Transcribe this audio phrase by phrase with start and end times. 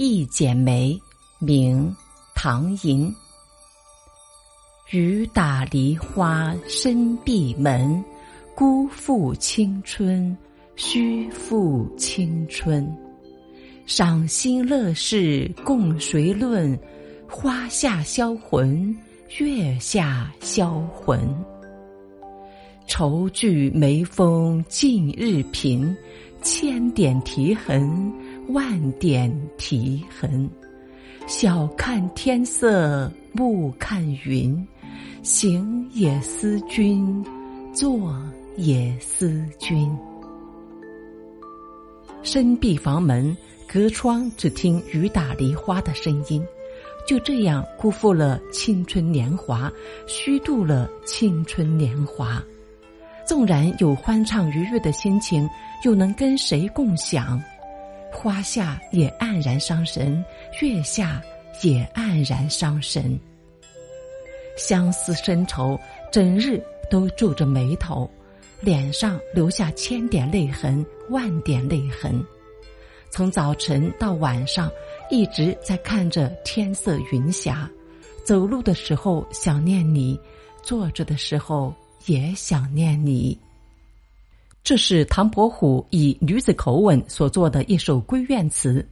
[0.00, 0.96] 一剪梅，
[1.40, 1.92] 名
[2.32, 3.12] 唐寅。
[4.92, 8.04] 雨打梨花深闭门，
[8.54, 10.36] 辜负青春，
[10.76, 12.88] 虚负青春。
[13.86, 16.78] 赏心乐事共谁论？
[17.28, 18.96] 花下销魂，
[19.40, 21.18] 月下销魂。
[22.86, 25.92] 愁聚眉峰尽日贫，
[26.40, 28.12] 千点啼痕，
[28.48, 30.48] 万点题痕。
[31.26, 34.66] 晓看天色，暮看云。
[35.22, 37.22] 行也思君，
[37.74, 38.14] 坐
[38.56, 39.90] 也思君。
[42.22, 46.42] 深闭房门，隔窗只听雨打梨花的声音。
[47.06, 49.70] 就这样辜负了青春年华，
[50.06, 52.42] 虚度了青春年华。
[53.26, 55.48] 纵然有欢畅愉悦的心情，
[55.84, 57.42] 又能跟谁共享？
[58.12, 60.24] 花下也黯然伤神，
[60.60, 61.22] 月下
[61.62, 63.18] 也黯然伤神。
[64.56, 65.78] 相思深愁，
[66.10, 68.10] 整日都皱着眉头，
[68.60, 72.24] 脸上留下千点泪痕，万点泪痕。
[73.10, 74.70] 从早晨到晚上，
[75.10, 77.70] 一直在看着天色云霞。
[78.24, 80.18] 走路的时候想念你，
[80.62, 81.74] 坐着的时候。
[82.06, 83.38] 也想念你。
[84.68, 88.86] 这是唐伯虎以女子口吻所作的一首闺怨词，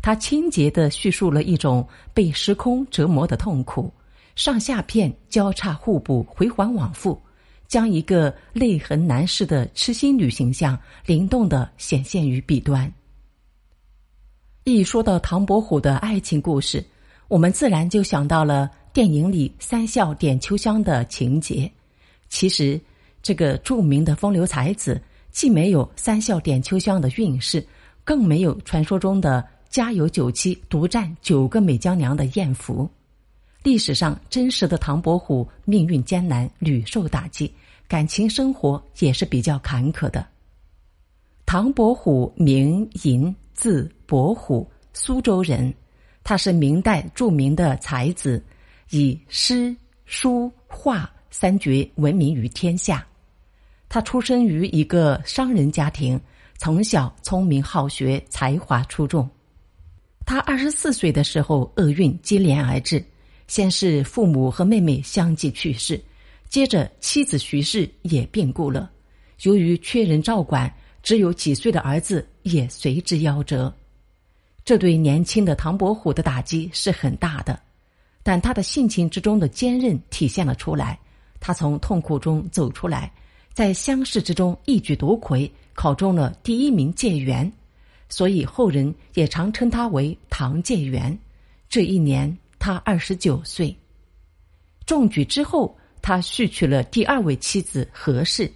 [0.00, 3.92] 他清洁的叙述了一种被时空折磨的痛苦，
[4.36, 7.20] 上下片交叉互补，回环往复，
[7.66, 12.90] 将一个泪痕难拭的痴心女形象灵动的显现于笔端。
[14.64, 16.82] 一说到唐伯虎的爱情故事，
[17.28, 21.70] 我们自然就想到了电影里三笑点秋香的情节。
[22.30, 22.80] 其实，
[23.22, 24.98] 这个著名的风流才子
[25.38, 27.64] 既没有三笑点秋香的运势，
[28.02, 32.90] 更没有传说中的家有九妻独占九个美娇娘的艳福。
[33.62, 37.54] 历史上真实的唐伯虎命运艰难，屡受打击，
[37.86, 40.26] 感情生活也是比较坎坷的。
[41.46, 45.72] 唐伯虎名寅，字伯虎，苏州人。
[46.24, 48.44] 他是明代著名的才子，
[48.90, 49.72] 以诗、
[50.04, 51.08] 书、画。
[51.30, 53.06] 三绝闻名于天下。
[53.88, 56.20] 他出生于一个商人家庭，
[56.58, 59.28] 从小聪明好学，才华出众。
[60.26, 63.02] 他二十四岁的时候，厄运接连而至，
[63.46, 65.98] 先是父母和妹妹相继去世，
[66.50, 68.90] 接着妻子徐氏也病故了。
[69.42, 70.70] 由于缺人照管，
[71.02, 73.74] 只有几岁的儿子也随之夭折。
[74.66, 77.58] 这对年轻的唐伯虎的打击是很大的，
[78.22, 80.98] 但他的性情之中的坚韧体现了出来。
[81.40, 83.10] 他从痛苦中走出来，
[83.58, 87.52] 在乡试之中一举夺魁，考中了第一名解元，
[88.08, 91.18] 所以后人也常称他为唐解元。
[91.68, 93.76] 这一年他二十九岁。
[94.86, 98.48] 中举之后，他续娶了第二位妻子何氏。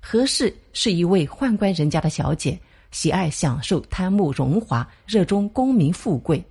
[0.00, 2.58] 何氏是一位宦官人家的小姐，
[2.90, 6.44] 喜爱享受、贪慕荣华，热衷功名富贵。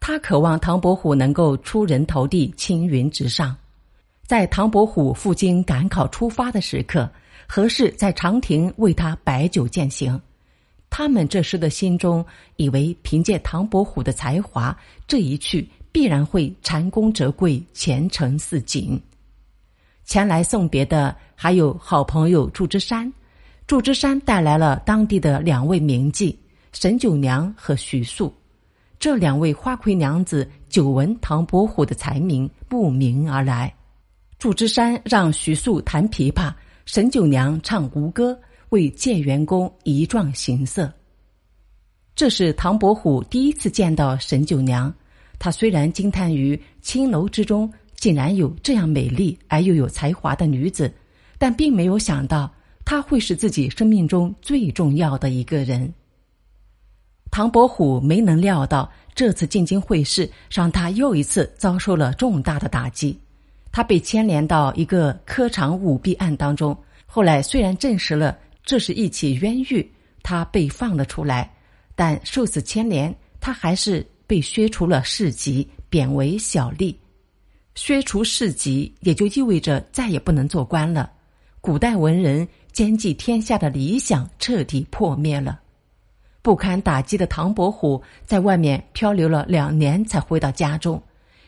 [0.00, 3.56] 他渴望唐伯虎能够出人头地、青云直上。
[4.24, 7.08] 在唐伯虎赴京赶考出发的时刻，
[7.46, 10.20] 何氏在长亭为他摆酒饯行。
[10.88, 12.24] 他们这时的心中
[12.56, 14.76] 以为，凭借唐伯虎的才华，
[15.06, 19.00] 这一去必然会蟾宫折桂，前程似锦。
[20.04, 23.12] 前来送别的还有好朋友祝枝山，
[23.66, 26.34] 祝枝山带来了当地的两位名妓
[26.72, 28.32] 沈九娘和徐素。
[28.98, 33.74] 这两位花魁娘子久闻唐伯虎的才名，慕名而来。
[34.38, 36.52] 祝枝山让徐素弹琵琶，
[36.86, 38.38] 沈九娘唱吴歌，
[38.68, 40.90] 为建元公仪状行色。
[42.14, 44.94] 这是唐伯虎第一次见到沈九娘，
[45.36, 50.90] 他虽然惊叹于青楼之中竟然有这样美丽而又有才华的女子，
[51.38, 52.50] 但并没有想到
[52.84, 55.92] 她会是自己生命中最重要的一个人。
[57.32, 63.18] 唐伯虎没能料到，这次进京会试让他又一次遭受了重大的打击。
[63.76, 66.74] 他被牵连到一个科场舞弊案当中，
[67.04, 69.86] 后来虽然证实了这是一起冤狱，
[70.22, 71.52] 他被放了出来，
[71.94, 76.96] 但受此牵连，他还是被削除了市级，贬为小吏。
[77.74, 81.12] 削除市级也就意味着再也不能做官了。
[81.60, 85.60] 古代文人兼济天下的理想彻底破灭了。
[86.40, 90.98] 不堪打击的唐伯虎在外面漂流了两年，才回到家中。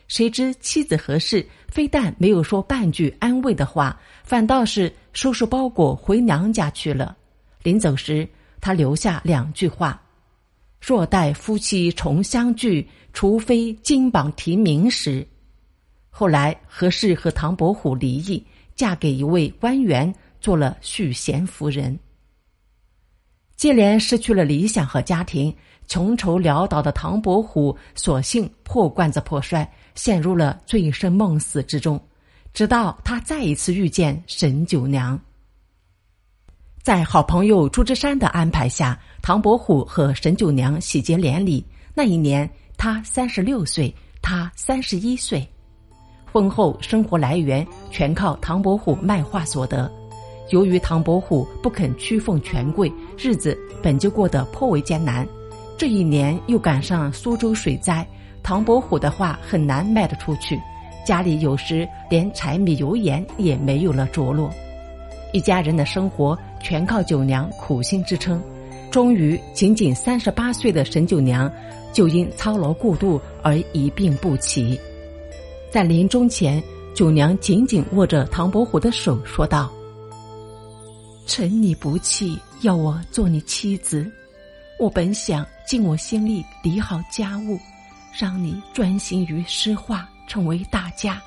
[0.09, 7.15] 谁知妻子何氏非但没有说半句安慰的话，反倒是收拾包裹回娘家去了。
[7.61, 8.27] 临走时，
[8.59, 10.01] 他留下两句话
[10.81, 15.25] ：“若待夫妻重相聚，除非金榜题名时。
[16.09, 18.43] 后来何氏和唐伯虎离异，
[18.75, 20.11] 嫁给一位官员，
[20.41, 21.97] 做了续弦夫人。
[23.55, 25.53] 接连失去了理想和家庭，
[25.85, 32.01] 穷愁潦倒的唐伯虎，索性破罐子破摔，陷入了醉生梦死之中。
[32.53, 35.19] 直到他再一次遇见沈九娘。
[36.81, 41.65] 在好朋友朱之山的安排下，唐伯虎和沈九娘喜结连理。
[41.93, 45.45] 那一年，他三十六岁，他三十一岁。
[46.31, 49.91] 婚后生活来源全靠唐伯虎卖画所得。
[50.49, 55.27] 由于唐伯虎不肯屈奉权贵，日子本就过得颇为艰难。
[55.77, 58.07] 这一年又赶上苏州水灾，
[58.43, 60.59] 唐伯虎的画很难卖得出去，
[61.05, 64.49] 家里有时连柴米油盐也没有了着落。
[65.31, 68.41] 一家人的生活全靠九娘苦心支撑，
[68.89, 71.51] 终于仅仅三十八岁的沈九娘
[71.93, 74.79] 就因操劳过度而一病不起。
[75.71, 76.61] 在临终前，
[76.95, 79.71] 九娘紧紧握着唐伯虎的手说道
[81.27, 84.11] ：“臣你不弃，要我做你妻子，
[84.79, 87.59] 我本想尽我心力理好家务，
[88.17, 91.21] 让你专心于诗画，成为大家。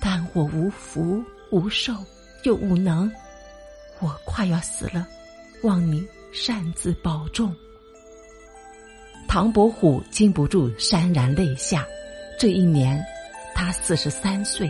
[0.00, 1.94] 但我无福无寿。”
[2.44, 3.08] 又无能，
[4.00, 5.06] 我快要死了，
[5.62, 7.54] 望你擅自保重。
[9.28, 11.86] 唐伯虎禁不住潸然泪下。
[12.36, 13.00] 这一年，
[13.54, 14.68] 他四十三岁。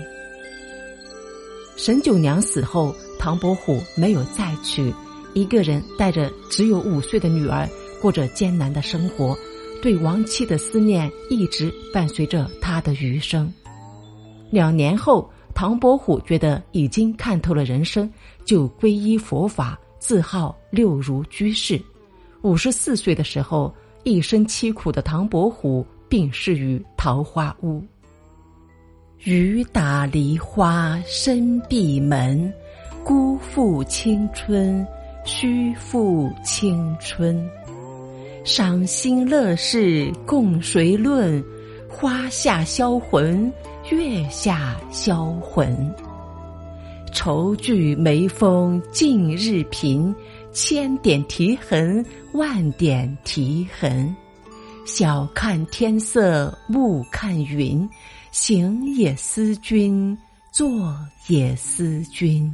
[1.79, 4.93] 沈九娘死后，唐伯虎没有再娶，
[5.33, 7.67] 一个人带着只有五岁的女儿，
[8.03, 9.35] 过着艰难的生活。
[9.83, 13.53] 对亡妻的思念一直伴随着他的余生。
[14.51, 15.31] 两年后。
[15.55, 18.11] 唐伯虎觉得已经看透了人生，
[18.43, 21.79] 就皈依佛法，自号六如居士。
[22.41, 23.71] 五十四岁的时候，
[24.03, 27.85] 一生凄苦的唐伯虎病逝于桃花坞。
[29.25, 32.51] 雨打梨花深闭门，
[33.05, 34.85] 辜负青春，
[35.27, 37.47] 虚负青春。
[38.45, 41.43] 赏心乐事共谁论？
[41.89, 43.53] 花下销魂。
[43.91, 45.93] 月下销魂，
[47.13, 50.15] 愁聚眉峰尽日贫，
[50.53, 52.03] 千点题痕
[52.33, 54.15] 万点题痕。
[54.87, 57.87] 晓看天色暮看云，
[58.31, 60.17] 行也思君，
[60.53, 60.97] 坐
[61.27, 62.51] 也思君。